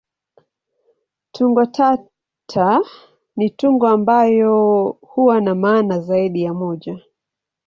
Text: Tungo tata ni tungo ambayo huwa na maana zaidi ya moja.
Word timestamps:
Tungo 1.31 1.65
tata 1.65 2.81
ni 3.37 3.49
tungo 3.49 3.87
ambayo 3.87 4.83
huwa 5.01 5.41
na 5.41 5.55
maana 5.55 5.99
zaidi 5.99 6.41
ya 6.43 6.53
moja. 6.53 6.99